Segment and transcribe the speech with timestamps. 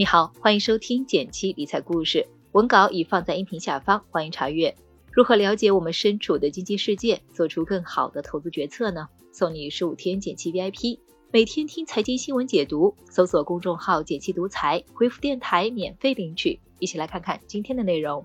[0.00, 4.74] 你好，欢迎收听减七理财故事，文稿已放在音频下方，欢迎查阅。
[5.12, 9.06] 如何了解我们身处的经济世界，做出更好的投资决策呢？
[9.30, 10.98] 送你十五天减七 VIP，
[11.30, 16.58] 每天听财经新闻解读，搜索公众号“减七独裁，回复电台免费领取。
[16.78, 18.24] 一起来看看今天的内容。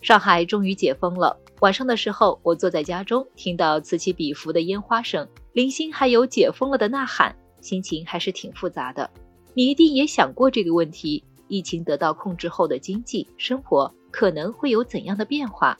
[0.00, 1.38] 上海终于解封了。
[1.60, 9.10] 晚上的时候，我坐在家中，听到此起彼伏的烟花声，零星还有解封了的呐喊，心情还是挺复杂的。
[9.56, 15.78] 你一定也想过这个问题：疫情得到控制后的经济生活可能会有怎样的变化？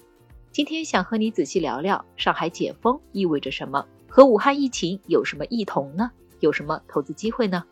[0.52, 6.08] 今天想和你仔细聊聊上海解封意味着什么，和武汉疫情有什么异同呢？
[6.38, 7.64] 有什么投资机会呢？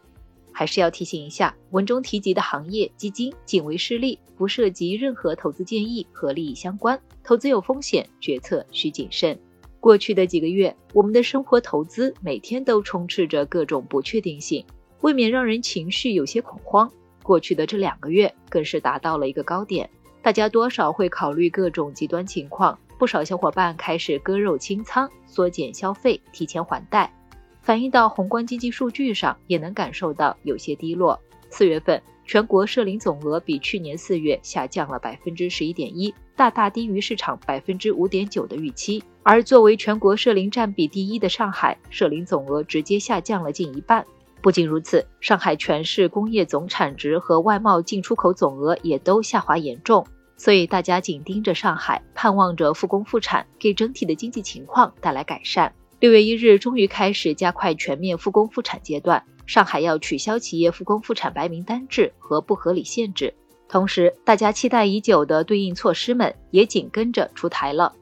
[0.51, 7.01] 还是要提醒一下，文中提及的行业基金仅为示例，不涉及任何投资建议和利益相关。
[7.23, 9.39] 投资有风险，决策需谨慎。
[9.79, 14.65] 过去的几个月，我们的生活投资每天都充斥着各种不确定性，
[15.03, 16.91] 未免让人情绪有些恐慌。
[17.23, 19.89] 过去的这两个月，更是达到了一个高点，
[20.23, 27.13] 大家多少会考虑各种极端情况，不少小伙伴开始割肉清仓，缩减消费，提前还贷。
[27.61, 31.21] 反映到宏观经济数据上，也能感受到有些低落。
[31.49, 39.03] 四月份全国社零总额比去年四月下降了百分之十一点一，大大低于市场百分之五点九的预期。
[39.23, 44.05] 而作为全国社零占比第一的上海，社零总额直接下降了近一半。
[44.43, 50.05] 不仅如此，上海全市工业总产值和外贸进出口总额也都下滑严重。
[50.37, 55.73] 所以大家紧盯着上海，盼望着复工复产，给整体的经济情况带来改善。
[56.01, 59.23] 六月一日，终于开始加快全面复工复产阶段。
[59.47, 63.35] 上海要取消企业复工复产白名单制和不合理限制，
[63.69, 67.93] 同时，大家期待已久的对应措施们也紧跟着出台了。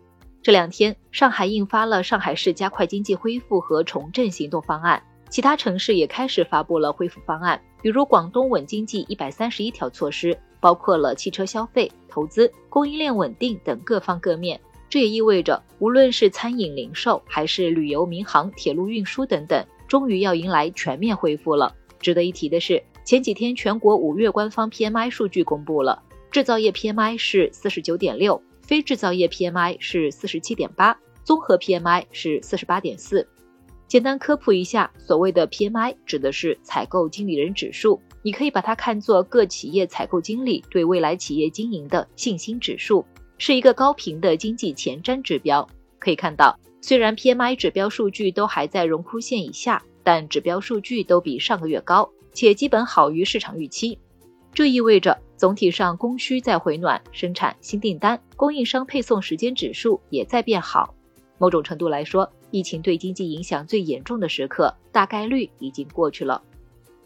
[0.43, 14.61] 这两天，上海印发了上海市加快经济恢复和重振行动方案，其他城市也开始发布了恢复方案，比如广东稳经济一百三十一条措施，包括了汽车消费、投资、供应链稳定等各方各面。
[14.89, 21.73] 这也意味着，无论是餐饮、零售，还是旅游、民航、铁路运输等等，终于要迎来全面恢复了。
[22.01, 33.29] 值得一提的是，前几天全国五月官方 PMI 数据公布了，制造业 PMI 是四十九点六，非制造业 PMI 是四十七点八，综合 PMI 是四十八点四。
[33.91, 43.05] 简单科普一下，所谓的 PMI 指的是采购经理人指数，你可以把它看作各企业采购经理对未来企业经营的信心指数。
[43.37, 45.69] 是一个高频的经济前瞻指标。
[45.99, 53.99] 可以看到，虽然 PMI 指标数据都还在荣枯线以下，但指标数据都比上个月高，且基本好于市场预期。
[54.55, 60.95] 这意味着总体上供需在回暖，生产新订单、供应商配送时间指数也在变好。
[61.41, 66.43] 某种程度来说，疫情对经济影响最严重的时刻大概率已经过去了。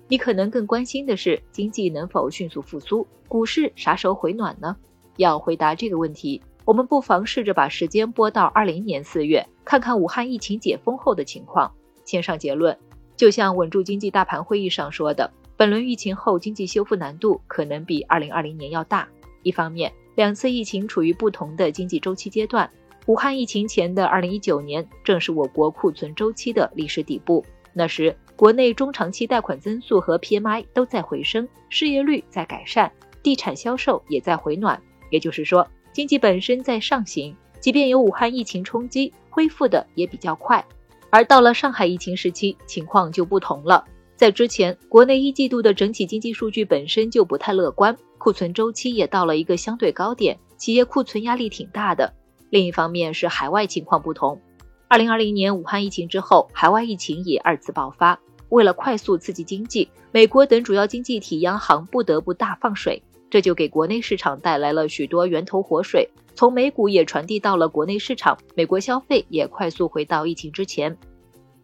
[0.09, 4.77] 你可能更关心的是，经济能否迅速复苏，股市啥时候回暖呢？
[5.19, 11.73] 要回答这个问题，我们不妨试着把时间拨到二零年四月，看看武汉疫情解封后的情况。
[12.05, 12.77] 先上结论，
[13.17, 19.09] 就像稳住经济大盘会议上说的，本轮疫情后经济修复难度可能比二零二零年要大。
[19.45, 22.69] 一方面，两次疫情处于不同的经济周期阶段，
[23.07, 27.45] 武汉疫情前的二零一九年正是我国库存周期的历史底部，
[27.75, 32.91] 那时国内中长期贷款增速和 PMI 都在回升，失业率在改善，
[33.23, 34.81] 地产销售也在回暖。
[35.11, 40.65] 也就是说，经济本身在上行，即便有武汉疫情冲击，恢复的也比较快。
[41.11, 43.85] 而到了上海疫情时期，情况就不同了。
[44.17, 52.11] 在之前，国内一季度的整体经济数据本身就不太乐观，库存周期也到了一个相对高点，企业库存压力挺大的。
[52.55, 54.41] 另一方面是海外情况不同，
[54.87, 58.17] 二零二零年武汉疫情之后，海外疫情也二次爆发，
[58.49, 63.03] 为了快速刺激经济，美国等主要经济体央行不得不大放水。
[63.29, 70.97] 这就给国内市场带来了许多源头活水，从美股也传递到了国内市场，美国消费也快速回到疫情之前。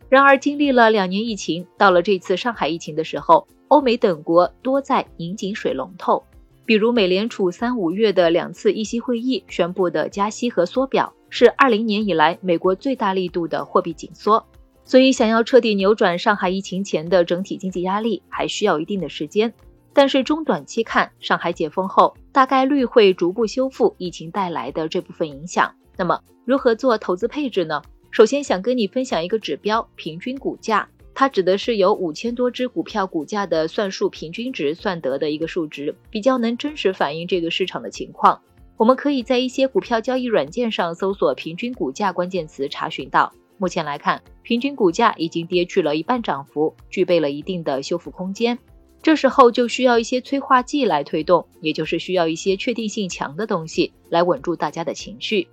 [0.08, 6.24] 然而，经历了两年疫情，到了这次上海疫情的时候，欧美等国多在拧紧水龙头，
[6.65, 14.47] 比如美联储三五月的两次议息会议宣布的加息和缩表，是二零年以来美国最大力度的货币紧缩。
[14.84, 19.53] 所以，想要彻底扭转上海疫情前的整体经济压力，还需要一定的时间。
[19.92, 25.72] 但是中短期看，上海解封后大概率会逐步修复疫情带来的这部分影响。
[25.97, 27.83] 那么如何做投资配置呢？
[28.10, 30.89] 首先想跟你分享一个指标——平均股价，
[31.20, 38.40] 它指的是由五千多只股票股价的算术平均值算得的一个数值，比较能真实反映这个市场的情况。
[38.78, 43.30] 我们可以在一些股票交易软件上搜索“平均股价”关键词查询到。
[43.58, 48.58] 目前来看，平均股价已经跌去了一半涨幅，具备了一定的修复空间。
[49.02, 55.48] 这时候就需要一些催化剂来推动，也就是需要一些确定性强的东西来稳住大家的情绪。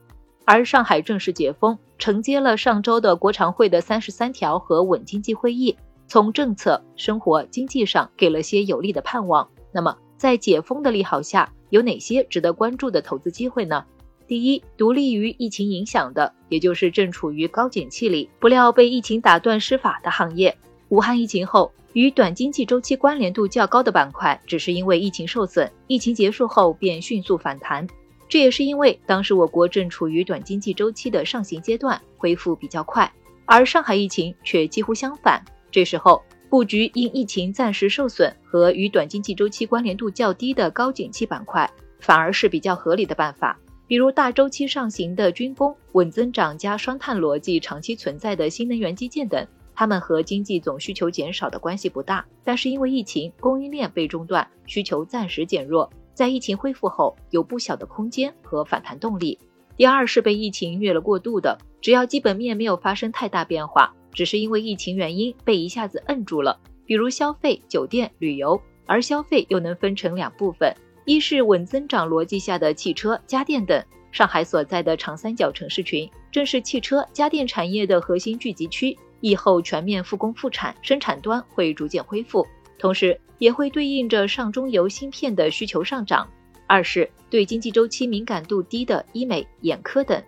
[0.49, 5.75] 而上海正式解封，承接了上周的国常会的三十三条和稳经济会议，
[6.07, 9.49] 从政策、生活、经济上给了些有利的盼望。
[9.73, 13.83] 那么，在解封的利好下，有哪些值得关注的投资机会呢？
[14.25, 20.57] 第一，独立于疫情影响的，也就是正处于高景气里，不料被疫情打断施法的行业。
[20.87, 27.85] 武汉疫情后，与短经济周期关联度较高的板块，只是因为疫情受损，疫情结束后便迅速反弹。
[28.29, 33.11] 这也是因为当时我国正处于短经济周期的上行阶段，恢复比较快，
[33.45, 35.41] 而上海疫情却几乎相反。
[35.71, 41.69] 这时候布局因疫情暂时受损和与短经济周期关联度较低的高景气板块，
[41.99, 43.57] 反而是比较合理的办法。
[43.85, 55.89] 比如大周期上行的军工、稳增长加双碳逻辑长期存在的新能源基建等，它们和经济总需求减少的关系不大，但是因为疫情供应链被中断，需求暂时减弱。
[56.17, 59.37] 在疫情恢复后，有不小的空间和反弹动力。
[59.75, 68.59] 第二是被疫情虐了过度的，只要基本面没有发生太大变化，只是因为疫情原因被一下子摁住了，比如消费、酒店、旅游。
[68.87, 70.73] 而消费又能分成两部分，
[71.05, 73.79] 一是稳增长逻辑下的汽车、家电等。
[74.11, 82.43] 上海所在的长三角城市群正是汽车、家电产业的核心聚集区，疫后全面复工复产，生产端会逐渐恢复。
[82.77, 86.27] 同时也会对应着上中游芯片的需求上涨。
[86.65, 90.21] 二是对经济周期敏感度低的医美、眼科等，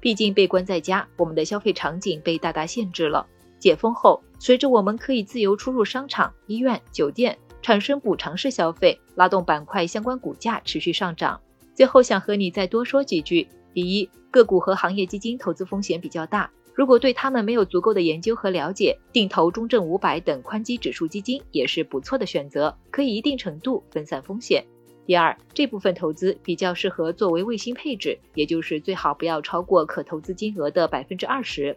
[0.00, 3.26] 毕竟被关在家，我们的消费场景被大大限制了。
[3.58, 11.40] 解封后，随着我们可以自由出入商场、医院、酒店，产生补偿式消费，拉动板块相关股价持续上涨。
[11.74, 16.50] 最后想和你再多说几句：第一，个股和行业基金投资风险比较大。
[16.74, 24.64] 如果对他们没有足够的研究和了解，定投中证五百等宽基指数基金也是不错的选择，可以一定程度分散风险。
[25.06, 31.76] 第二，这部分投资比较适合作为卫星配置，也就是最好不要超过可投资金额的百分之二十。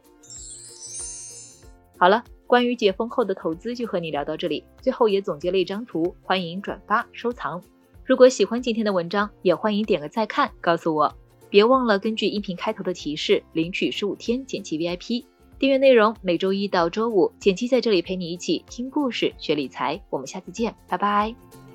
[1.97, 7.61] 好了，关于解封后的投资就和你聊到这里，最后也总结了一张图，欢迎转发收藏。
[8.03, 11.13] 如果喜欢今天的文章，也欢迎点个再看，告诉我。
[11.49, 15.25] 别忘了根据音频开头的提示领取十五天剪辑 VIP
[15.59, 21.66] 订阅内容，每周一到周五剪辑在这里陪你一起听故事学理财，我们下次见，拜拜。